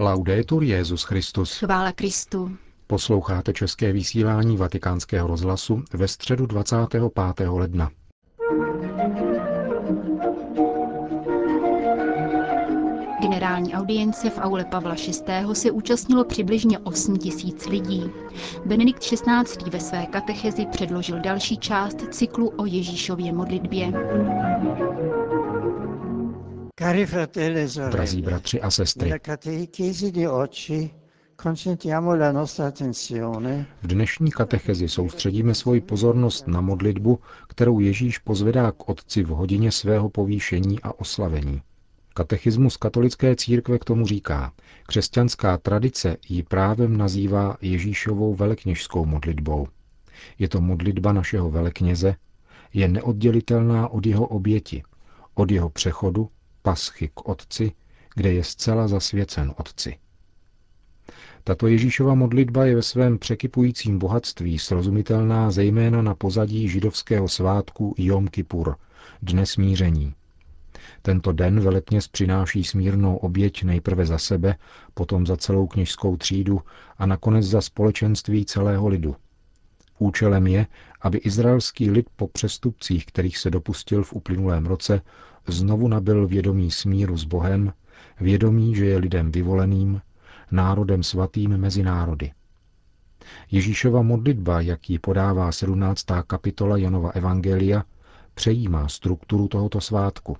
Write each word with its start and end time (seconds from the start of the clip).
Laudetur 0.00 0.62
Jezus 0.62 1.02
Christus. 1.02 1.58
Chvála 1.58 1.92
Kristu. 1.92 2.56
Posloucháte 2.86 3.52
české 3.52 3.92
vysílání 3.92 4.56
Vatikánského 4.56 5.28
rozhlasu 5.28 5.82
ve 5.94 6.08
středu 6.08 6.46
25. 6.46 7.48
ledna. 7.48 7.90
Generální 13.22 13.74
audience 13.74 14.30
v 14.30 14.38
aule 14.38 14.64
Pavla 14.64 14.94
VI. 14.94 15.54
se 15.54 15.70
účastnilo 15.70 16.24
přibližně 16.24 16.78
8 16.78 17.16
tisíc 17.18 17.66
lidí. 17.66 18.10
Benedikt 18.66 19.00
XVI. 19.02 19.70
ve 19.70 19.80
své 19.80 20.06
katechezi 20.06 20.66
předložil 20.66 21.20
další 21.20 21.56
část 21.56 21.96
cyklu 22.10 22.48
o 22.56 22.66
Ježíšově 22.66 23.32
modlitbě. 23.32 23.92
E 26.80 27.06
Drazí 27.90 28.22
bratři 28.22 28.60
a 28.60 28.70
sestry, 28.70 29.12
v 33.82 33.86
dnešní 33.86 34.30
katechezi 34.30 34.88
soustředíme 34.88 35.54
svoji 35.54 35.80
pozornost 35.80 36.48
na 36.48 36.60
modlitbu, 36.60 37.20
kterou 37.48 37.80
Ježíš 37.80 38.18
pozvedá 38.18 38.72
k 38.72 38.88
Otci 38.88 39.22
v 39.22 39.28
hodině 39.28 39.72
svého 39.72 40.08
povýšení 40.08 40.80
a 40.80 41.00
oslavení. 41.00 41.62
Katechismus 42.14 42.76
katolické 42.76 43.36
církve 43.36 43.78
k 43.78 43.84
tomu 43.84 44.06
říká, 44.06 44.52
křesťanská 44.86 45.58
tradice 45.58 46.16
ji 46.28 46.42
právem 46.42 46.96
nazývá 46.96 47.56
Ježíšovou 47.60 48.34
velekněžskou 48.34 49.04
modlitbou. 49.04 49.66
Je 50.38 50.48
to 50.48 50.60
modlitba 50.60 51.12
našeho 51.12 51.50
velekněze, 51.50 52.14
je 52.74 52.88
neoddělitelná 52.88 53.88
od 53.88 54.06
jeho 54.06 54.26
oběti, 54.26 54.82
od 55.34 55.50
jeho 55.50 55.70
přechodu, 55.70 56.28
paschy 56.68 57.08
k 57.14 57.28
Otci, 57.28 57.72
kde 58.14 58.32
je 58.32 58.44
zcela 58.44 58.88
zasvěcen 58.88 59.54
Otci. 59.56 59.96
Tato 61.44 61.66
Ježíšova 61.66 62.14
modlitba 62.14 62.64
je 62.64 62.74
ve 62.76 62.82
svém 62.82 63.18
překypujícím 63.18 63.98
bohatství 63.98 64.58
srozumitelná 64.58 65.50
zejména 65.50 66.02
na 66.02 66.14
pozadí 66.14 66.68
židovského 66.68 67.28
svátku 67.28 67.94
Jom 67.98 68.28
Kippur, 68.28 68.76
dne 69.22 69.46
smíření. 69.46 70.14
Tento 71.02 71.32
den 71.32 71.60
velekněz 71.60 72.08
přináší 72.08 72.64
smírnou 72.64 73.16
oběť 73.16 73.64
nejprve 73.64 74.06
za 74.06 74.18
sebe, 74.18 74.56
potom 74.94 75.26
za 75.26 75.36
celou 75.36 75.66
kněžskou 75.66 76.16
třídu 76.16 76.60
a 76.98 77.06
nakonec 77.06 77.46
za 77.46 77.60
společenství 77.60 78.44
celého 78.44 78.88
lidu. 78.88 79.16
Účelem 79.98 80.46
je, 80.46 80.66
aby 81.00 81.18
izraelský 81.18 81.90
lid 81.90 82.06
po 82.16 82.28
přestupcích, 82.28 83.06
kterých 83.06 83.38
se 83.38 83.50
dopustil 83.50 84.04
v 84.04 84.12
uplynulém 84.12 84.66
roce, 84.66 85.00
znovu 85.46 85.88
nabil 85.88 86.26
vědomí 86.26 86.70
smíru 86.70 87.16
s 87.16 87.24
Bohem, 87.24 87.72
vědomí, 88.20 88.74
že 88.74 88.84
je 88.84 88.98
lidem 88.98 89.32
vyvoleným, 89.32 90.00
národem 90.50 91.02
svatým 91.02 91.56
mezi 91.56 91.82
národy. 91.82 92.32
Ježíšova 93.50 94.02
modlitba, 94.02 94.60
jak 94.60 94.90
ji 94.90 94.98
podává 94.98 95.52
17. 95.52 96.06
kapitola 96.26 96.76
Janova 96.76 97.10
Evangelia, 97.10 97.84
přejímá 98.34 98.88
strukturu 98.88 99.48
tohoto 99.48 99.80
svátku. 99.80 100.36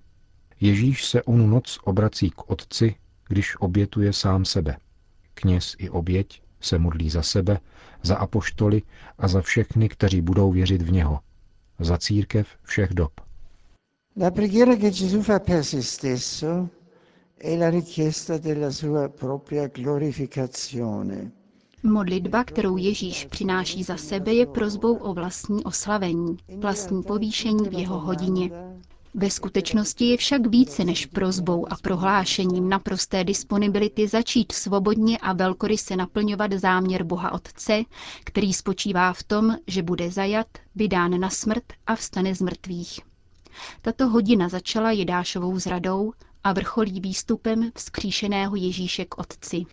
Ježíš 0.61 1.05
se 1.05 1.23
onu 1.23 1.47
noc 1.47 1.79
obrací 1.85 2.31
k 2.31 2.51
Otci, 2.51 2.95
když 3.29 3.57
obětuje 3.61 4.13
sám 4.13 4.45
sebe. 4.45 4.77
Kněz 5.35 5.77
i 5.79 5.91
oběť 5.91 6.43
se 6.61 6.79
modlí 6.79 7.11
za 7.11 7.23
sebe, 7.23 7.59
za 8.03 8.17
apoštoly 8.17 8.83
a 9.19 9.29
za 9.29 9.41
všechny, 9.41 9.89
kteří 9.89 10.21
budou 10.21 10.53
věřit 10.53 10.83
v 10.83 10.93
něho. 10.93 11.21
Za 11.79 11.99
církev 11.99 12.49
všech 12.63 12.95
dob. 12.95 13.13
La 14.21 14.31
preghiera 14.31 14.77
che 14.77 14.91
Gesù 14.91 15.23
fa 15.23 15.39
per 15.39 15.65
se 15.65 15.83
stesso 15.83 16.69
è 17.41 17.57
la 17.57 17.71
richiesta 17.71 18.39
della 18.39 18.71
sua 18.71 19.09
propria 19.09 19.69
glorificazione. 19.69 21.31
Modlitba, 21.83 22.45
kterou 22.45 22.77
Ježíš 22.77 23.25
přináší 23.25 23.83
za 23.83 23.97
sebe, 23.97 24.33
je 24.35 24.47
prozbou 24.47 24.95
o 24.95 25.15
vlastní 25.15 25.65
oslavení, 25.65 26.37
vlastní 26.57 27.03
povýšení 27.03 27.69
v 27.69 27.73
jeho 27.73 27.99
hodině. 28.01 28.51
Ve 29.21 29.31
skutečnosti 29.31 30.05
je 30.05 30.17
však 30.17 30.47
více 30.47 30.85
než 30.85 31.07
prozbou 31.07 31.73
a 31.73 31.77
prohlášením 31.83 32.69
naprosté 32.69 33.25
disponibility 33.25 34.09
začít 34.09 34.53
svobodně 34.53 35.19
a 35.19 35.33
velkoryse 35.33 35.97
naplňovat 35.97 36.53
záměr 36.53 37.05
Boha 37.05 37.33
Otce, 37.33 37.83
který 38.25 38.53
spočívá 38.53 39.13
v 39.13 39.23
tom, 39.23 39.57
že 39.67 39.83
bude 39.83 40.11
zajat, 40.11 40.47
vydán 40.75 41.21
na 41.21 41.31
smrt 41.31 41.65
a 41.87 41.95
vstane 41.97 42.35
z 42.35 42.41
mrtvých. 42.41 43.01
Tato 43.83 44.09
hodina 44.09 44.49
začala 44.49 44.91
Jedášovou 44.91 45.59
zradou 45.59 46.13
a 46.45 46.53
vrcholí 46.53 47.01
výstupem 47.01 47.71
vzkříšeného 47.75 48.57
Ježíše 48.57 49.05
k 49.05 49.19
Otci. 49.19 49.65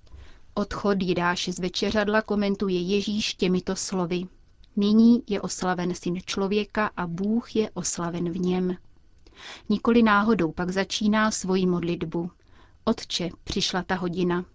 Odchod 0.54 1.02
Jidáše 1.02 1.54
z 1.54 1.60
večeřadla 1.60 2.22
komentuje 2.22 2.82
Ježíš 2.82 3.34
těmito 3.34 3.76
slovy. 3.76 4.24
Nyní 4.76 5.24
je 5.28 5.42
oslaven 5.42 5.96
syn 5.96 6.18
člověka 6.26 6.90
a 6.98 7.08
Bůh 7.08 7.56
je 7.56 7.70
oslaven 7.70 8.30
v 8.30 8.40
něm. 8.40 8.78
Nikoli 9.70 10.04
náhodou 10.04 10.52
pak 10.52 10.70
začíná 10.70 11.32
svoji 11.32 11.66
modlitbu. 11.66 12.32
Otče, 12.84 13.30
přišla 13.44 13.84
ta 13.84 13.96
hodina. 13.96 14.46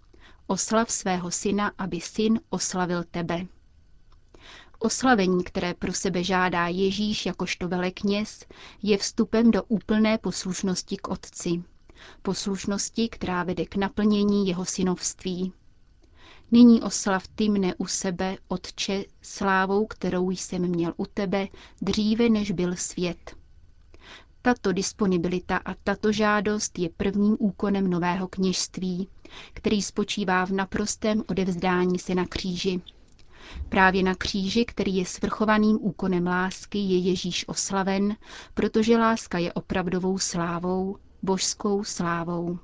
Oslav 0.47 0.91
svého 0.91 1.31
syna, 1.31 1.73
aby 1.79 2.01
syn 2.01 2.41
oslavil 2.51 3.05
tebe. 3.11 3.47
Oslavení, 4.79 5.45
které 5.45 5.75
pro 5.75 5.93
sebe 5.93 6.25
žádá 6.25 6.69
Ježíš 6.69 7.27
jakožto 7.27 7.69
velekněz, 7.69 8.45
je 8.83 8.99
vstupem 8.99 9.51
do 9.51 9.63
úplné 9.63 10.19
poslušnosti 10.19 10.97
k 10.97 11.09
Otci. 11.09 11.63
Poslušnosti, 12.23 13.09
která 13.09 13.45
vede 13.45 13.67
k 13.67 13.77
naplnění 13.77 14.49
jeho 14.49 14.65
synovství. 14.65 15.53
Nyní 16.51 16.83
oslav 16.83 17.29
ty 17.29 17.49
mne 17.49 17.75
u 17.75 17.87
sebe, 17.87 18.37
Otče, 18.49 19.05
slávou, 19.23 19.87
kterou 19.87 20.31
jsem 20.31 20.63
měl 20.63 20.95
u 20.97 21.07
tebe, 21.07 21.49
dříve 21.83 22.29
než 22.29 22.51
byl 22.51 22.77
svět. 22.77 23.40
Tato 24.43 24.73
disponibilita 24.73 25.57
a 25.57 25.75
tato 25.85 26.13
žádost 26.13 26.79
je 26.79 26.89
prvním 26.97 27.37
úkonem 27.39 27.91
nového 27.91 28.29
kněžství, 28.29 29.09
který 29.55 29.83
spočívá 29.83 30.45
v 30.47 30.51
naprostém 30.51 31.23
odevzdání 31.29 31.99
se 31.99 32.15
na 32.15 32.27
kříži. 32.27 32.81
Právě 33.69 34.03
na 34.03 34.15
kříži, 34.15 34.65
který 34.65 34.97
je 34.97 35.07
svrchovaným 35.07 35.79
úkonem 35.81 36.27
lásky, 36.27 36.79
je 36.79 36.99
Ježíš 36.99 37.49
oslaven, 37.49 38.17
protože 38.55 38.99
láska 38.99 39.39
je 39.39 39.53
opravdovou 39.53 40.19
slávou, 40.19 40.97
božskou 41.23 41.85
slávou. 41.85 42.59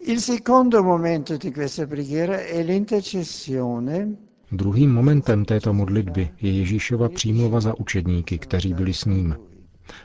Il 0.00 0.20
secondo 0.20 0.82
momento 0.82 1.38
di 1.38 1.52
questa 1.52 1.86
preghiera 1.86 2.36
è 2.36 2.62
l'intercessione 2.64 4.16
Druhým 4.52 4.92
momentem 4.92 5.44
této 5.44 5.72
modlitby 5.74 6.30
je 6.40 6.50
Ježíšova 6.52 7.08
přímluva 7.08 7.60
za 7.60 7.78
učedníky, 7.78 8.38
kteří 8.38 8.74
byli 8.74 8.94
s 8.94 9.04
ním. 9.04 9.36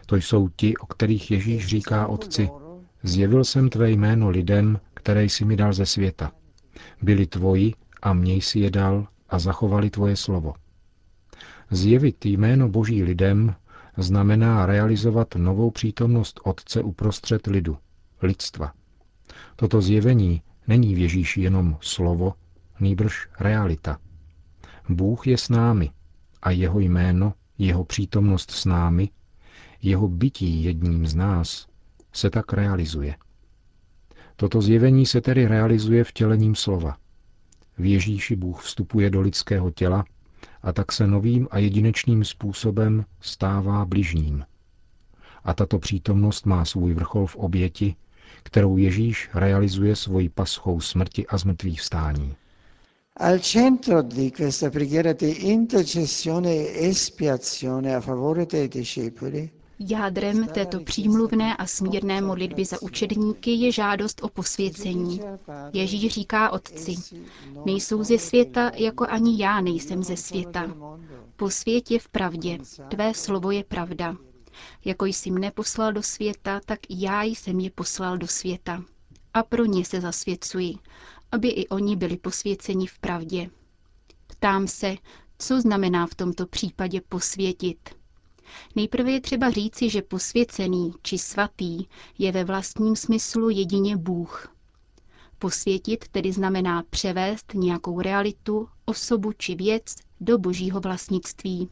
To 0.05 0.15
jsou 0.15 0.49
ti, 0.49 0.77
o 0.77 0.85
kterých 0.85 1.31
Ježíš 1.31 1.67
říká 1.67 2.07
Otci, 2.07 2.49
zjevil 3.03 3.43
jsem 3.43 3.69
tvé 3.69 3.91
jméno 3.91 4.29
lidem, 4.29 4.79
které 4.93 5.23
jsi 5.23 5.45
mi 5.45 5.55
dal 5.55 5.73
ze 5.73 5.85
světa. 5.85 6.31
Byli 7.01 7.25
tvoji 7.25 7.73
a 8.01 8.13
měj 8.13 8.41
si 8.41 8.59
je 8.59 8.71
dal 8.71 9.07
a 9.29 9.39
zachovali 9.39 9.89
tvoje 9.89 10.15
slovo. 10.15 10.53
Zjevit 11.71 12.25
jméno 12.25 12.69
Boží 12.69 13.03
lidem 13.03 13.55
znamená 13.97 14.65
realizovat 14.65 15.35
novou 15.35 15.71
přítomnost 15.71 16.39
Otce 16.43 16.81
uprostřed 16.83 17.47
lidu, 17.47 17.77
lidstva. 18.21 18.73
Toto 19.55 19.81
zjevení 19.81 20.41
není 20.67 20.95
v 20.95 20.97
Ježíši 20.97 21.41
jenom 21.41 21.77
slovo, 21.81 22.33
nýbrž 22.79 23.27
realita. 23.39 23.97
Bůh 24.89 25.27
je 25.27 25.37
s 25.37 25.49
námi 25.49 25.91
a 26.41 26.51
jeho 26.51 26.79
jméno, 26.79 27.33
jeho 27.57 27.83
přítomnost 27.83 28.51
s 28.51 28.65
námi 28.65 29.09
jeho 29.81 30.07
bytí 30.07 30.63
jedním 30.63 31.07
z 31.07 31.15
nás, 31.15 31.67
se 32.13 32.29
tak 32.29 32.53
realizuje. 32.53 33.15
Toto 34.35 34.61
zjevení 34.61 35.05
se 35.05 35.21
tedy 35.21 35.47
realizuje 35.47 36.03
vtělením 36.03 36.55
slova. 36.55 36.97
V 37.77 37.85
Ježíši 37.85 38.35
Bůh 38.35 38.61
vstupuje 38.63 39.09
do 39.09 39.21
lidského 39.21 39.71
těla 39.71 40.05
a 40.61 40.73
tak 40.73 40.91
se 40.91 41.07
novým 41.07 41.47
a 41.51 41.57
jedinečným 41.57 42.23
způsobem 42.25 43.05
stává 43.21 43.85
bližním. 43.85 44.45
A 45.43 45.53
tato 45.53 45.79
přítomnost 45.79 46.45
má 46.45 46.65
svůj 46.65 46.93
vrchol 46.93 47.27
v 47.27 47.35
oběti, 47.35 47.95
kterou 48.43 48.77
Ježíš 48.77 49.29
realizuje 49.33 49.95
svojí 49.95 50.29
paschou 50.29 50.81
smrti 50.81 51.27
a 51.27 51.37
zmrtvých 51.37 51.81
vstání. 51.81 52.35
Al 53.19 53.39
centro 53.39 54.01
di 54.01 54.31
questa 54.31 54.69
preghiera 54.69 55.13
di 55.13 55.29
intercessione 55.29 56.49
e 56.49 56.89
espiazione 56.89 57.95
a 57.95 58.01
favore 58.01 58.45
dei 58.45 58.67
discepoli 58.67 59.49
Jádrem 59.79 60.47
této 60.47 60.79
přímluvné 60.79 61.57
a 61.57 61.65
smírné 61.67 62.21
modlitby 62.21 62.65
za 62.65 62.81
učedníky 62.81 63.51
je 63.51 63.71
žádost 63.71 64.23
o 64.23 64.29
posvěcení. 64.29 65.21
Ježíš 65.73 66.13
říká 66.13 66.49
Otci, 66.49 66.95
nejsou 67.65 68.03
ze 68.03 68.17
světa, 68.19 68.71
jako 68.75 69.05
ani 69.09 69.43
já 69.43 69.61
nejsem 69.61 70.03
ze 70.03 70.17
světa. 70.17 70.75
Posvět 71.35 71.91
je 71.91 71.99
v 71.99 72.09
pravdě, 72.09 72.57
tvé 72.89 73.13
slovo 73.13 73.51
je 73.51 73.63
pravda. 73.63 74.15
Jako 74.85 75.05
jsi 75.05 75.31
mne 75.31 75.51
poslal 75.51 75.93
do 75.93 76.03
světa, 76.03 76.61
tak 76.65 76.79
já 76.89 77.23
jsem 77.23 77.59
je 77.59 77.71
poslal 77.71 78.17
do 78.17 78.27
světa. 78.27 78.83
A 79.33 79.43
pro 79.43 79.65
ně 79.65 79.85
se 79.85 80.01
zasvěcuji, 80.01 80.75
aby 81.31 81.47
i 81.47 81.67
oni 81.67 81.95
byli 81.95 82.17
posvěceni 82.17 82.87
v 82.87 82.99
pravdě. 82.99 83.49
Ptám 84.27 84.67
se, 84.67 84.95
co 85.39 85.61
znamená 85.61 86.07
v 86.07 86.15
tomto 86.15 86.45
případě 86.45 87.01
posvětit. 87.09 87.89
Nejprve 88.75 89.11
je 89.11 89.21
třeba 89.21 89.49
říci, 89.49 89.89
že 89.89 90.01
posvěcený 90.01 90.93
či 91.01 91.17
svatý 91.17 91.85
je 92.17 92.31
ve 92.31 92.43
vlastním 92.43 92.95
smyslu 92.95 93.49
jedině 93.49 93.97
Bůh. 93.97 94.47
Posvětit 95.39 96.07
tedy 96.07 96.31
znamená 96.31 96.83
převést 96.89 97.53
nějakou 97.53 98.01
realitu, 98.01 98.67
osobu 98.85 99.31
či 99.37 99.55
věc 99.55 99.95
do 100.21 100.37
božího 100.37 100.79
vlastnictví. 100.79 101.69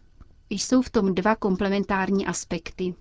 Jsou 0.50 0.82
v 0.82 0.90
tom 0.90 1.16
dva 1.16 1.36
komplementární 1.36 2.26
aspekty. 2.26 2.96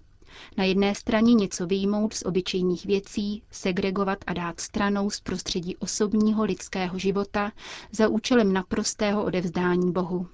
Na 0.57 0.65
jedné 0.65 0.95
straně 0.95 1.35
něco 1.35 1.67
vyjmout 1.67 2.15
z 2.15 2.23
obyčejných 2.23 2.87
věcí, 2.87 3.43
segregovat 3.51 4.19
a 4.27 4.33
dát 4.33 4.61
stranou 4.61 5.11
z 5.11 5.21
prostředí 5.21 5.77
osobního 5.77 6.45
lidského 6.45 6.99
života 6.99 7.53
za 7.93 8.09
účelem 8.09 8.53
naprostého 8.53 9.25
odevzdání 9.25 9.93
Bohu. 9.93 10.29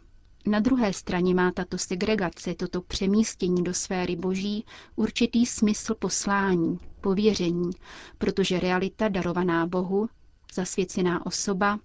Na 0.46 0.60
druhé 0.60 0.92
straně 0.92 1.34
má 1.34 1.50
tato 1.52 1.78
segregace, 1.78 2.54
toto 2.54 2.81
přemístění 2.82 3.64
do 3.64 3.75
sféry 3.75 4.16
boží 4.16 4.64
určitý 4.96 5.46
smysl 5.46 5.94
poslání, 5.94 6.78
pověření, 7.00 7.70
protože 8.19 8.60
realita 8.60 9.08
darovaná 9.08 9.66
Bohu, 9.66 10.08
zasvěcená 10.54 11.26
osoba, 11.26 11.78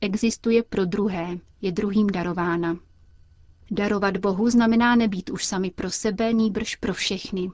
existuje 0.00 0.62
pro 0.62 0.84
druhé, 0.84 1.38
je 1.62 1.72
druhým 1.72 2.06
darována. 2.06 2.76
Darovat 3.70 4.16
Bohu 4.16 4.50
znamená 4.50 4.96
nebýt 4.96 5.30
už 5.30 5.44
sami 5.44 5.70
pro 5.70 5.90
sebe, 5.90 6.32
nýbrž 6.32 6.76
pro 6.76 6.94
všechny. 6.94 7.50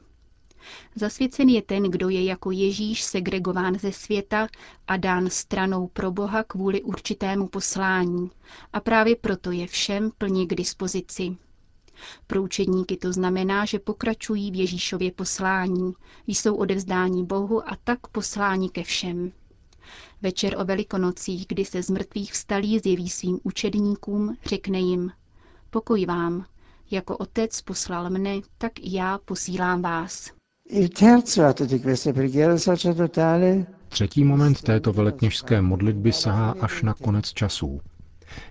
Zasvěcen 0.95 1.49
je 1.49 1.63
ten, 1.63 1.83
kdo 1.83 2.09
je 2.09 2.25
jako 2.25 2.51
Ježíš 2.51 3.03
segregován 3.03 3.79
ze 3.79 3.93
světa 3.93 4.49
a 4.89 4.97
dán 4.97 5.31
stranou 5.31 5.87
pro 5.89 6.11
Boha 6.11 6.43
kvůli 6.43 6.83
určitému 6.83 7.49
poslání 7.49 8.31
a 8.73 8.81
právě 8.81 9.17
proto 9.17 9.51
je 9.51 9.67
všem 9.67 10.11
plně 10.19 10.47
k 10.47 10.55
dispozici. 10.55 11.37
Pro 12.27 12.43
učedníky 12.43 12.97
to 12.97 13.13
znamená, 13.13 13.65
že 13.65 13.79
pokračují 13.79 14.51
v 14.51 14.55
Ježíšově 14.55 15.13
poslání, 15.13 15.93
jsou 16.27 16.55
odevzdání 16.57 17.25
Bohu 17.27 17.69
a 17.69 17.77
tak 17.85 18.07
poslání 18.09 18.69
ke 18.71 18.83
všem. 18.83 19.33
Večer 20.23 20.59
o 20.59 20.65
velikonocích, 20.65 21.47
kdy 21.49 21.65
se 21.65 21.83
z 21.83 21.91
mrtvých 21.91 22.33
vstalí 22.33 22.79
zjeví 22.79 23.09
svým 23.09 23.41
učedníkům, 23.43 24.37
řekne 24.45 24.79
jim, 24.81 25.13
pokoj 25.71 26.07
vám, 26.07 26.47
jako 26.91 27.17
otec 27.17 27.61
poslal 27.63 28.11
mne, 28.11 28.41
tak 28.59 28.73
i 28.79 28.95
já 28.97 29.19
posílám 29.19 29.83
vás. 29.83 30.31
Třetí 33.89 34.25
moment 34.25 34.63
této 34.63 34.93
velekněžské 34.93 35.63
modlitby 35.63 36.13
sahá 36.13 36.55
až 36.61 36.83
na 36.83 36.95
konec 36.95 37.33
časů. 37.33 37.81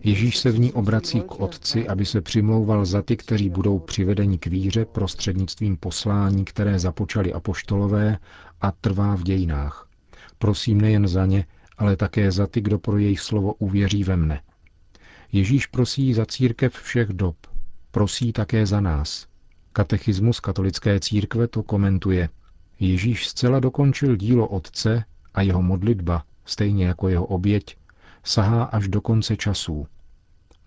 Ježíš 0.04 0.38
se 0.38 0.52
v 0.52 0.60
ní 0.60 0.74
obrací 0.74 1.22
k 1.22 1.40
Otci, 1.40 1.88
aby 1.88 2.06
se 2.06 2.22
přimlouval 2.22 2.86
za 2.86 3.02
ty, 3.02 3.18
kteří 3.18 3.50
budou 3.50 3.80
přivedeni 3.80 4.38
k 4.38 4.48
víře 4.48 4.86
prostřednictvím 4.86 5.78
poslání, 5.78 6.46
které 6.46 6.80
započali 6.80 7.34
apoštolové 7.34 8.18
a 8.62 8.72
trvá 8.72 9.16
v 9.16 9.24
dějinách. 9.24 9.90
Prosím 10.38 10.82
nejen 10.82 11.08
za 11.08 11.26
ně, 11.26 11.46
ale 11.78 11.96
také 11.96 12.32
za 12.32 12.48
ty, 12.48 12.62
kdo 12.62 12.80
pro 12.80 12.98
jejich 12.98 13.20
slovo 13.20 13.54
uvěří 13.54 14.04
ve 14.04 14.16
mne. 14.16 14.42
Ježíš 15.32 15.68
prosí 15.68 16.14
za 16.14 16.26
církev 16.26 16.74
všech 16.74 17.10
dob. 17.10 17.36
Prosí 17.92 18.34
také 18.34 18.66
za 18.66 18.82
nás. 18.82 19.28
Katechismus 19.76 20.40
katolické 20.40 21.00
církve 21.00 21.48
to 21.48 21.64
komentuje. 21.64 22.30
Ježíš 22.80 23.28
zcela 23.28 23.60
dokončil 23.60 24.16
dílo 24.16 24.48
Otce 24.48 25.04
a 25.34 25.42
jeho 25.42 25.62
modlitba, 25.62 26.24
stejně 26.46 26.86
jako 26.86 27.10
jeho 27.10 27.26
oběť, 27.26 27.78
sahá 28.24 28.64
až 28.64 28.88
do 28.88 29.02
konce 29.02 29.38
časů. 29.38 29.88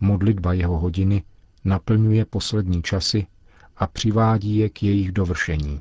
Modlitba 0.00 0.52
jeho 0.52 0.78
hodiny 0.78 1.22
naplňuje 1.64 2.24
poslední 2.24 2.82
časy 2.82 3.26
a 3.76 3.86
přivádí 3.86 4.56
je 4.56 4.68
k 4.68 4.82
jejich 4.82 5.12
dovršení. 5.12 5.80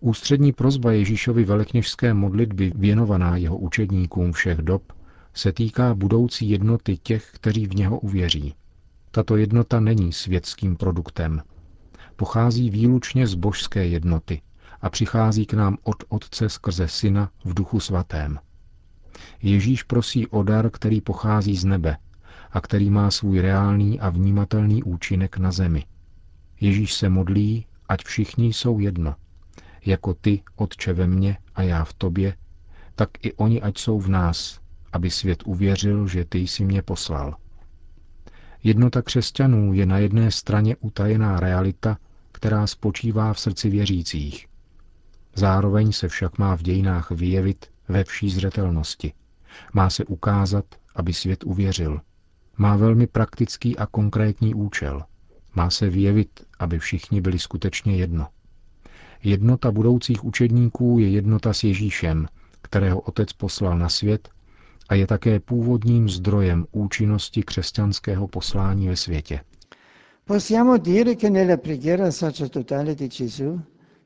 Ústřední 0.00 0.52
prozba 0.52 0.92
Ježíšovy 0.92 1.44
velekněžské 1.44 2.14
modlitby 2.14 2.72
věnovaná 2.74 3.36
jeho 3.36 3.58
učedníkům 3.58 4.32
všech 4.32 4.58
dob 4.58 4.92
se 5.34 5.52
týká 5.52 5.94
budoucí 5.94 6.50
jednoty 6.50 6.96
těch, 7.02 7.30
kteří 7.32 7.66
v 7.66 7.74
něho 7.74 7.98
uvěří. 7.98 8.54
Tato 9.10 9.36
jednota 9.36 9.80
není 9.80 10.12
světským 10.12 10.76
produktem. 10.76 11.42
Pochází 12.16 12.70
výlučně 12.70 13.26
z 13.26 13.34
božské 13.34 13.86
jednoty 13.86 14.42
a 14.80 14.90
přichází 14.90 15.46
k 15.46 15.54
nám 15.54 15.76
od 15.82 16.04
Otce 16.08 16.48
skrze 16.48 16.88
Syna 16.88 17.30
v 17.44 17.54
duchu 17.54 17.80
svatém. 17.80 18.38
Ježíš 19.42 19.82
prosí 19.82 20.26
o 20.26 20.42
dar, 20.42 20.70
který 20.70 21.00
pochází 21.00 21.56
z 21.56 21.64
nebe 21.64 21.96
a 22.50 22.60
který 22.60 22.90
má 22.90 23.10
svůj 23.10 23.40
reálný 23.40 24.00
a 24.00 24.10
vnímatelný 24.10 24.82
účinek 24.82 25.38
na 25.38 25.52
zemi. 25.52 25.84
Ježíš 26.60 26.94
se 26.94 27.08
modlí, 27.08 27.66
ať 27.88 28.04
všichni 28.04 28.46
jsou 28.46 28.78
jedno. 28.78 29.14
Jako 29.86 30.14
ty, 30.14 30.42
Otče 30.56 30.92
ve 30.92 31.06
mně 31.06 31.38
a 31.54 31.62
já 31.62 31.84
v 31.84 31.92
tobě, 31.92 32.36
tak 32.94 33.10
i 33.22 33.32
oni 33.32 33.62
ať 33.62 33.78
jsou 33.78 34.00
v 34.00 34.08
nás, 34.08 34.60
aby 34.92 35.10
svět 35.10 35.42
uvěřil, 35.46 36.08
že 36.08 36.24
ty 36.24 36.38
jsi 36.38 36.64
mě 36.64 36.82
poslal. 36.82 37.36
Jednota 38.64 39.02
křesťanů 39.02 39.72
je 39.72 39.86
na 39.86 39.98
jedné 39.98 40.30
straně 40.30 40.76
utajená 40.76 41.40
realita, 41.40 41.98
která 42.36 42.66
spočívá 42.66 43.32
v 43.32 43.40
srdci 43.40 43.70
věřících. 43.70 44.46
Zároveň 45.34 45.92
se 45.92 46.08
však 46.08 46.38
má 46.38 46.56
v 46.56 46.62
dějinách 46.62 47.10
vyjevit 47.10 47.66
ve 47.88 48.04
vší 48.04 48.30
zřetelnosti. 48.30 49.12
Má 49.72 49.90
se 49.90 50.04
ukázat, 50.04 50.64
aby 50.94 51.12
svět 51.12 51.44
uvěřil. 51.44 52.00
Má 52.56 52.76
velmi 52.76 53.06
praktický 53.06 53.76
a 53.76 53.86
konkrétní 53.86 54.54
účel. 54.54 55.02
Má 55.54 55.70
se 55.70 55.90
vyjevit, 55.90 56.40
aby 56.58 56.78
všichni 56.78 57.20
byli 57.20 57.38
skutečně 57.38 57.96
jedno. 57.96 58.26
Jednota 59.22 59.72
budoucích 59.72 60.24
učedníků 60.24 60.98
je 60.98 61.08
jednota 61.08 61.52
s 61.52 61.64
Ježíšem, 61.64 62.28
kterého 62.62 63.00
Otec 63.00 63.32
poslal 63.32 63.78
na 63.78 63.88
svět 63.88 64.28
a 64.88 64.94
je 64.94 65.06
také 65.06 65.40
původním 65.40 66.08
zdrojem 66.08 66.66
účinnosti 66.72 67.42
křesťanského 67.42 68.28
poslání 68.28 68.88
ve 68.88 68.96
světě. 68.96 69.40
Possiamo 70.28 70.76
dire 70.78 71.14
che 71.14 71.28
nella 71.30 71.56
preghiera 71.56 72.10
sacerdotale 72.10 72.94
di 72.96 73.06
Gesù 73.06 73.56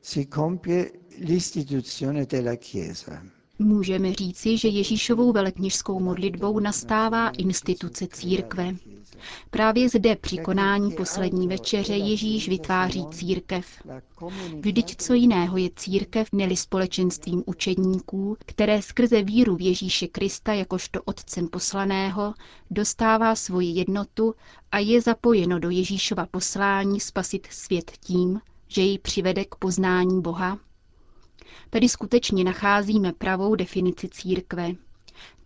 si 0.00 0.28
compie 0.28 1.00
l'istituzione 1.20 2.26
della 2.26 2.56
Chiesa. 2.56 3.22
Můžeme 3.58 4.12
říci, 4.14 4.58
že 4.58 4.68
Ježíšovou 4.68 5.32
velekněžskou 5.32 6.00
modlitbou 6.00 6.58
nastává 6.58 7.28
instituce 7.30 8.06
církve. 8.06 8.74
Právě 9.50 9.88
zde 9.88 10.16
při 10.16 10.36
konání 10.38 10.92
poslední 10.92 11.48
večeře 11.48 11.94
Ježíš 11.94 12.48
vytváří 12.48 13.06
církev. 13.10 13.66
Vždyť 14.60 14.96
co 14.96 15.14
jiného 15.14 15.56
je 15.56 15.70
církev 15.76 16.28
neli 16.32 16.56
společenstvím 16.56 17.42
učedníků, 17.46 18.36
které 18.46 18.82
skrze 18.82 19.22
víru 19.22 19.56
v 19.56 19.60
Ježíše 19.60 20.06
Krista 20.06 20.52
jakožto 20.52 21.02
otcem 21.04 21.48
poslaného 21.48 22.34
dostává 22.70 23.34
svoji 23.34 23.68
jednotu 23.68 24.34
a 24.72 24.78
je 24.78 25.00
zapojeno 25.02 25.58
do 25.58 25.70
Ježíšova 25.70 26.26
poslání 26.30 27.00
spasit 27.00 27.46
svět 27.50 27.90
tím, 28.00 28.40
že 28.68 28.82
jej 28.82 28.98
přivede 28.98 29.44
k 29.44 29.54
poznání 29.54 30.22
Boha 30.22 30.58
Tady 31.70 31.88
skutečně 31.88 32.44
nacházíme 32.44 33.12
pravou 33.12 33.54
definici 33.54 34.08
církve. 34.08 34.70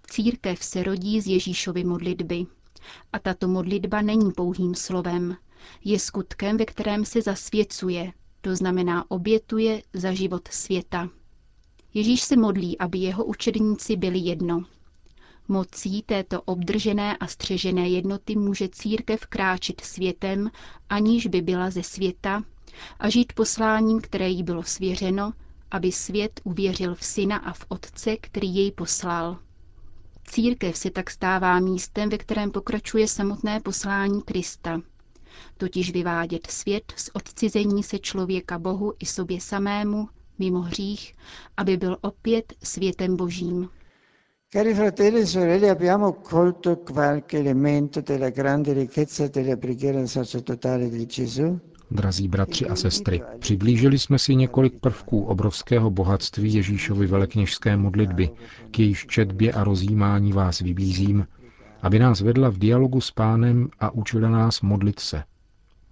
Církev 0.07 0.65
se 0.65 0.83
rodí 0.83 1.21
z 1.21 1.27
Ježíšovy 1.27 1.85
modlitby. 1.85 2.47
A 3.13 3.19
tato 3.19 3.49
modlitba 3.49 4.03
není 4.03 4.33
pouhým 4.33 4.75
slovem. 4.75 5.37
Je 5.85 5.99
skutkem, 5.99 6.57
ve 6.57 6.65
kterém 6.65 7.05
se 7.05 7.23
zasvěcuje, 7.23 8.13
to 8.41 8.57
znamená 8.57 9.11
obětuje 9.11 9.83
za 9.93 10.13
život 10.13 10.49
světa. 10.49 11.09
Ježíš 11.95 12.23
se 12.23 12.37
modlí, 12.37 12.79
aby 12.79 12.99
jeho 12.99 13.25
učedníci 13.25 13.97
byli 13.97 14.19
jedno. 14.19 14.65
Mocí 15.49 16.03
této 16.03 16.43
obdržené 16.43 17.17
a 17.17 17.27
střežené 17.27 17.89
jednoty 17.89 18.37
může 18.37 18.69
církev 18.69 19.27
kráčet 19.27 19.81
světem, 19.81 20.51
aniž 20.89 21.27
by 21.27 21.43
byla 21.43 21.71
ze 21.71 21.83
světa, 21.83 22.45
a 22.99 23.11
žít 23.11 23.33
posláním, 23.33 24.01
které 24.01 24.29
jí 24.29 24.43
bylo 24.43 24.63
svěřeno, 24.63 25.33
aby 25.71 25.93
svět 25.93 26.41
uvěřil 26.45 26.95
v 26.95 27.05
Syna 27.05 27.37
a 27.37 27.53
v 27.53 27.65
Otce, 27.69 28.17
který 28.17 28.55
jej 28.55 28.73
poslal. 28.73 29.39
Církev 30.27 30.77
se 30.77 30.91
tak 30.91 31.11
stává 31.11 31.61
místem, 31.61 32.09
ve 32.09 32.19
kterém 32.19 32.51
pokračuje 32.51 33.09
samotné 33.09 33.61
poslání 33.61 34.23
Krista, 34.23 34.81
totiž 35.57 35.93
vyvádět 35.93 36.47
svět 36.51 36.93
z 36.97 37.11
odcizení 37.13 37.83
se 37.83 37.99
člověka 37.99 38.59
Bohu 38.59 38.93
i 38.99 39.07
sobě 39.07 39.41
samému, 39.41 40.09
mimo 40.39 40.61
hřích, 40.61 41.15
aby 41.57 41.77
byl 41.77 41.97
opět 42.01 42.53
světem 42.63 43.17
božím. 43.17 43.69
Cari 44.53 44.75
fratelli 44.75 45.21
e 45.21 45.27
sorelle, 45.27 45.71
abbiamo 45.71 46.13
colto 46.13 46.77
qualche 46.77 47.39
elemento 47.39 48.01
della 48.01 48.31
grande 48.31 48.75
ricchezza 48.75 49.29
della 49.29 49.57
preghiera 49.57 50.07
sacerdotale 50.07 50.89
di 50.91 51.07
Gesù? 51.07 51.61
Drazí 51.95 52.29
bratři 52.29 52.67
a 52.69 52.77
sestry, 52.77 53.23
přiblížili 53.39 53.99
jsme 53.99 54.19
si 54.19 54.35
několik 54.35 54.81
prvků 54.81 55.25
obrovského 55.25 55.91
bohatství 55.91 56.55
Ježíšovy 56.55 57.07
velekněžské 57.07 57.77
modlitby, 57.77 58.31
k 58.71 58.79
jejíž 58.79 59.07
četbě 59.07 59.53
a 59.53 59.65
rozjímání 59.65 60.33
vás 60.33 60.61
vybízím, 60.61 61.27
aby 61.83 61.99
nás 61.99 62.21
vedla 62.21 62.49
v 62.49 62.59
dialogu 62.59 63.01
s 63.01 63.11
pánem 63.11 63.69
a 63.81 63.91
učila 63.91 64.29
nás 64.29 64.61
modlit 64.61 65.01
se. 65.01 65.25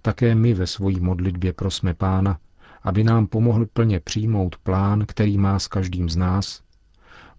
Také 0.02 0.34
my 0.34 0.54
ve 0.54 0.66
svojí 0.66 1.00
modlitbě 1.00 1.52
prosme 1.52 1.94
pána, 1.94 2.38
aby 2.82 3.04
nám 3.04 3.26
pomohl 3.26 3.66
plně 3.66 4.00
přijmout 4.00 4.56
plán, 4.56 5.04
který 5.06 5.38
má 5.38 5.58
s 5.58 5.68
každým 5.68 6.08
z 6.08 6.16
nás. 6.16 6.62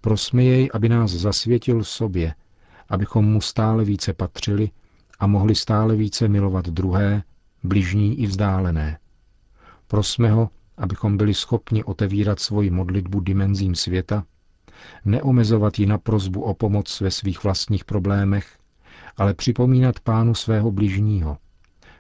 Prosme 0.02 0.44
jej, 0.44 0.70
aby 0.74 0.90
nás 0.90 1.12
zasvětil 1.12 1.84
sobě, 1.84 2.34
abychom 2.90 3.26
mu 3.26 3.42
stále 3.42 3.84
více 3.84 4.14
patřili 4.14 4.70
a 5.20 5.28
mohli 5.28 5.56
stále 5.56 5.96
více 5.96 6.28
milovat 6.28 6.70
druhé, 6.70 7.24
bližní 7.64 8.20
i 8.20 8.28
vzdálené. 8.28 9.00
Prosme 9.88 10.32
ho, 10.32 10.50
abychom 10.78 11.18
byli 11.18 11.34
schopni 11.34 11.84
otevírat 11.84 12.40
svoji 12.40 12.70
modlitbu 12.70 13.20
dimenzím 13.20 13.76
světa, 13.76 14.24
neomezovat 15.06 15.80
ji 15.80 15.86
na 15.86 15.98
prozbu 15.98 16.42
o 16.42 16.54
pomoc 16.54 17.02
ve 17.02 17.12
svých 17.12 17.44
vlastních 17.44 17.86
problémech, 17.86 18.58
ale 19.18 19.34
připomínat 19.34 20.00
pánu 20.00 20.36
svého 20.36 20.72
bližního, 20.72 21.38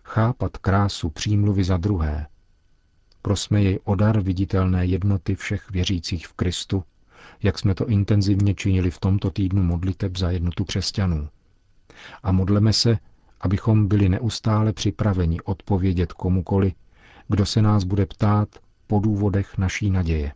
chápat 0.03 0.58
krásu 0.58 1.10
přímluvy 1.10 1.63
za 1.63 1.77
druhé. 1.77 2.27
Prosme 3.22 3.63
jej 3.63 3.79
o 3.84 3.96
dar 3.96 4.22
viditelné 4.22 4.86
jednoty 4.86 5.36
všech 5.36 5.72
věřících 5.72 6.27
v 6.27 6.34
Kristu, 6.34 6.84
jak 7.43 7.60
jsme 7.60 7.75
to 7.75 7.88
intenzivně 7.88 8.55
činili 8.55 8.91
v 8.91 9.00
tomto 9.00 9.32
týdnu 9.32 9.63
modliteb 9.63 10.17
za 10.17 10.32
jednotu 10.32 10.65
křesťanů. 10.65 11.29
A 12.24 12.32
modleme 12.32 12.74
se, 12.74 12.98
abychom 13.44 13.88
byli 13.88 14.10
neustále 14.10 14.74
připraveni 14.74 15.42
odpovědět 15.42 16.14
komukoli, 16.14 16.74
kdo 17.28 17.46
se 17.46 17.62
nás 17.62 17.84
bude 17.84 18.06
ptát 18.06 18.50
po 18.88 19.00
důvodech 19.00 19.58
naší 19.58 19.90
naděje. 19.92 20.32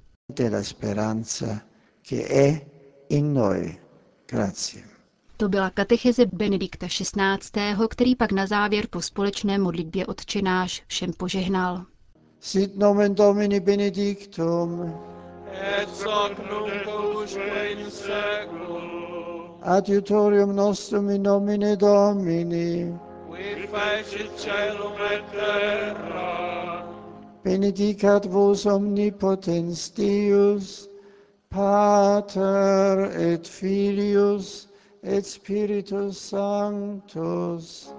To 5.38 5.50
byla 5.50 5.70
katecheze 5.70 6.26
Benedikta 6.26 6.88
XVI., 6.88 7.88
který 7.90 8.16
pak 8.16 8.32
na 8.32 8.48
závěr 8.48 8.88
po 8.90 9.02
společné 9.02 9.58
modlitbě 9.58 10.06
odčenáš 10.06 10.84
všem 10.88 11.14
požehnal. 11.14 11.86
Sit 12.40 12.78
nomen 12.78 13.16
Domini 13.16 13.60
benedictum. 13.60 14.94
Et 15.54 15.90
hoc 15.90 16.32
nunc 16.86 17.36
in 17.72 17.92
seculum. 17.92 18.97
Adiutorium 19.68 20.56
nostrum 20.56 21.10
in 21.10 21.24
nomine 21.24 21.76
Domini. 21.76 22.98
Qui 23.30 23.68
fecit 23.68 24.32
celum 24.38 24.96
et 25.12 25.22
terra. 25.34 26.86
Benedicat 27.44 28.26
vos 28.28 28.66
omnipotens 28.66 29.90
Deus, 29.90 30.88
Pater 31.50 33.12
et 33.12 33.46
Filius 33.46 34.68
et 35.04 35.26
Spiritus 35.26 36.18
Sanctus. 36.18 37.92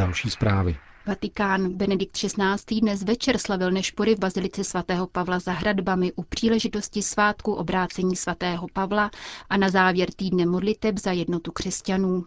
Další 0.00 0.30
zprávy. 0.30 0.76
Vatikán 1.06 1.72
Benedikt 1.72 2.12
XVI. 2.16 2.80
dnes 2.80 3.02
večer 3.02 3.38
slavil 3.38 3.70
nešpory 3.70 4.14
v 4.14 4.18
Bazilice 4.18 4.64
svatého 4.64 5.06
Pavla 5.06 5.38
za 5.38 5.52
hradbami 5.52 6.12
u 6.12 6.22
příležitosti 6.22 7.02
svátku 7.02 7.52
obrácení 7.52 8.16
svatého 8.16 8.66
Pavla 8.72 9.10
a 9.50 9.56
na 9.56 9.68
závěr 9.70 10.08
týdne 10.16 10.46
modliteb 10.46 10.98
za 10.98 11.12
jednotu 11.12 11.52
křesťanů. 11.52 12.24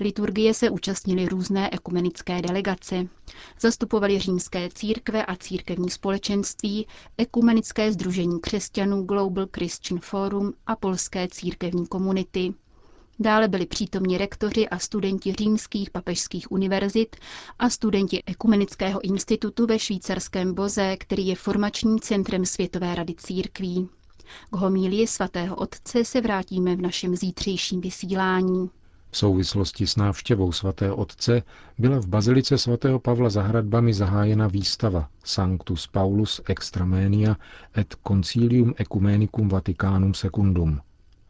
Liturgie 0.00 0.54
se 0.54 0.70
účastnili 0.70 1.26
různé 1.28 1.70
ekumenické 1.72 2.42
delegace. 2.42 3.06
Zastupovali 3.60 4.18
římské 4.18 4.68
církve 4.74 5.24
a 5.26 5.36
církevní 5.36 5.90
společenství, 5.90 6.86
ekumenické 7.18 7.92
združení 7.92 8.40
křesťanů 8.40 9.02
Global 9.02 9.46
Christian 9.56 10.00
Forum 10.00 10.52
a 10.66 10.76
polské 10.76 11.28
církevní 11.28 11.86
komunity. 11.86 12.54
Dále 13.20 13.48
byli 13.48 13.66
přítomni 13.66 14.18
rektoři 14.18 14.68
a 14.68 14.78
studenti 14.78 15.32
římských 15.32 15.90
papežských 15.90 16.52
univerzit 16.52 17.16
a 17.58 17.70
studenti 17.70 18.22
Ekumenického 18.26 19.00
institutu 19.04 19.66
ve 19.66 19.78
švýcarském 19.78 20.54
Boze, 20.54 20.96
který 20.96 21.26
je 21.26 21.36
formačním 21.36 21.98
centrem 22.00 22.46
Světové 22.46 22.94
rady 22.94 23.14
církví. 23.14 23.88
K 24.50 24.56
homílii 24.56 25.06
svatého 25.06 25.56
otce 25.56 26.04
se 26.04 26.20
vrátíme 26.20 26.76
v 26.76 26.80
našem 26.80 27.16
zítřejším 27.16 27.80
vysílání. 27.80 28.70
V 29.10 29.16
souvislosti 29.18 29.86
s 29.86 29.96
návštěvou 29.96 30.52
svatého 30.52 30.96
otce 30.96 31.42
byla 31.78 31.98
v 31.98 32.06
bazilice 32.06 32.58
svatého 32.58 32.98
Pavla 32.98 33.30
za 33.30 33.42
hradbami 33.42 33.94
zahájena 33.94 34.46
výstava 34.46 35.08
Sanctus 35.24 35.86
Paulus 35.86 36.40
Extramenia 36.48 37.36
et 37.76 37.94
Concilium 38.08 38.74
Ecumenicum 38.76 39.48
Vaticanum 39.48 40.14
Secundum. 40.14 40.80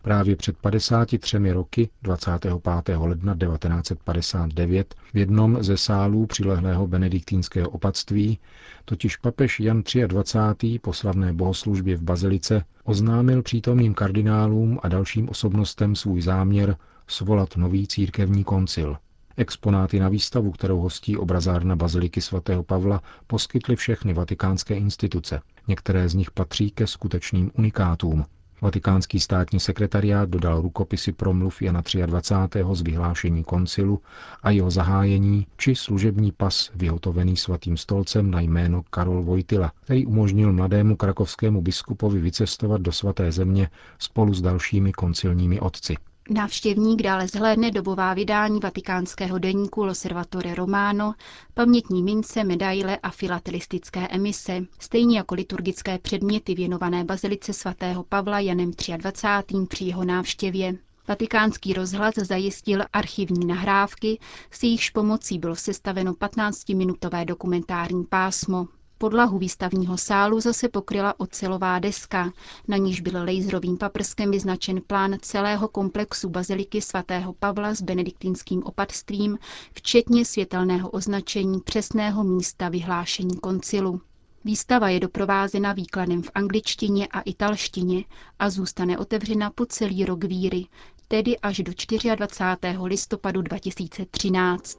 Právě 0.02 0.36
před 0.36 0.58
53 0.58 1.38
roky, 1.52 1.90
25. 2.02 2.96
ledna 2.96 3.36
1959, 3.36 4.94
v 5.12 5.16
jednom 5.16 5.62
ze 5.62 5.76
sálů 5.76 6.26
přilehlého 6.26 6.86
benediktínského 6.86 7.70
opatství, 7.70 8.38
totiž 8.84 9.16
papež 9.16 9.60
Jan 9.60 9.82
23. 10.06 10.78
po 10.78 10.92
slavné 10.92 11.32
bohoslužbě 11.32 11.96
v 11.96 12.02
Bazilice 12.02 12.64
oznámil 12.84 13.42
přítomným 13.42 13.94
kardinálům 13.94 14.78
a 14.82 14.88
dalším 14.88 15.28
osobnostem 15.28 15.96
svůj 15.96 16.22
záměr 16.22 16.76
svolat 17.06 17.56
nový 17.56 17.86
církevní 17.86 18.44
koncil. 18.44 18.96
Exponáty 19.36 20.00
na 20.00 20.08
výstavu, 20.08 20.50
kterou 20.50 20.80
hostí 20.80 21.16
obrazárna 21.16 21.76
Baziliky 21.76 22.20
svatého 22.20 22.62
Pavla, 22.62 23.02
poskytly 23.26 23.76
všechny 23.76 24.12
vatikánské 24.12 24.74
instituce. 24.74 25.40
Některé 25.68 26.08
z 26.08 26.14
nich 26.14 26.30
patří 26.30 26.70
ke 26.70 26.86
skutečným 26.86 27.50
unikátům, 27.54 28.24
Vatikánský 28.60 29.20
státní 29.20 29.60
sekretariát 29.60 30.28
dodal 30.28 30.62
rukopisy 30.62 31.12
promluv 31.12 31.62
Jana 31.62 31.82
23. 32.06 32.64
z 32.72 32.80
vyhlášení 32.82 33.44
koncilu 33.44 34.02
a 34.42 34.50
jeho 34.50 34.70
zahájení 34.70 35.46
či 35.56 35.74
služební 35.74 36.32
pas 36.32 36.70
vyhotovený 36.74 37.36
svatým 37.36 37.76
stolcem 37.76 38.30
na 38.30 38.40
jméno 38.40 38.82
Karol 38.90 39.22
Vojtila, 39.22 39.72
který 39.84 40.06
umožnil 40.06 40.52
mladému 40.52 40.96
krakovskému 40.96 41.62
biskupovi 41.62 42.20
vycestovat 42.20 42.80
do 42.80 42.92
svaté 42.92 43.32
země 43.32 43.70
spolu 43.98 44.34
s 44.34 44.42
dalšími 44.42 44.92
koncilními 44.92 45.60
otci. 45.60 45.96
Návštěvník 46.30 47.02
dále 47.02 47.28
zhlédne 47.28 47.70
dobová 47.70 48.14
vydání 48.14 48.60
vatikánského 48.60 49.38
deníku 49.38 49.84
Loservatore 49.84 50.54
Romano, 50.54 51.14
pamětní 51.54 52.02
mince, 52.02 52.44
medaile 52.44 52.96
a 52.96 53.10
filatelistické 53.10 54.08
emise, 54.08 54.60
stejně 54.78 55.16
jako 55.16 55.34
liturgické 55.34 55.98
předměty 55.98 56.54
věnované 56.54 57.04
bazilice 57.04 57.52
svatého 57.52 58.04
Pavla 58.04 58.40
Janem 58.40 58.70
23. 58.96 59.54
při 59.68 59.84
jeho 59.84 60.04
návštěvě. 60.04 60.74
Vatikánský 61.08 61.72
rozhlas 61.72 62.14
zajistil 62.14 62.82
archivní 62.92 63.46
nahrávky, 63.46 64.18
s 64.50 64.62
jejichž 64.62 64.90
pomocí 64.90 65.38
bylo 65.38 65.56
sestaveno 65.56 66.12
15-minutové 66.12 67.24
dokumentární 67.24 68.04
pásmo. 68.04 68.66
Podlahu 69.00 69.38
výstavního 69.38 69.98
sálu 69.98 70.40
zase 70.40 70.68
pokryla 70.68 71.20
ocelová 71.20 71.78
deska, 71.78 72.32
na 72.68 72.76
níž 72.76 73.00
byl 73.00 73.24
laserovým 73.24 73.76
paprskem 73.78 74.30
vyznačen 74.30 74.80
plán 74.86 75.16
celého 75.22 75.68
komplexu 75.68 76.28
baziliky 76.28 76.80
svatého 76.82 77.32
Pavla 77.32 77.74
s 77.74 77.82
benediktínským 77.82 78.62
opatstvím, 78.64 79.38
včetně 79.72 80.24
světelného 80.24 80.90
označení 80.90 81.60
přesného 81.60 82.24
místa 82.24 82.68
vyhlášení 82.68 83.36
koncilu. 83.36 84.00
Výstava 84.44 84.88
je 84.88 85.00
doprovázena 85.00 85.72
výkladem 85.72 86.22
v 86.22 86.30
angličtině 86.34 87.06
a 87.06 87.20
italštině 87.20 88.04
a 88.38 88.50
zůstane 88.50 88.98
otevřena 88.98 89.50
po 89.50 89.66
celý 89.66 90.04
rok 90.04 90.24
víry, 90.24 90.64
tedy 91.08 91.38
až 91.38 91.58
do 91.58 91.72
24. 92.16 92.78
listopadu 92.82 93.42
2013. 93.42 94.78